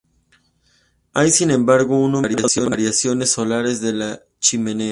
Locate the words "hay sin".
1.13-1.51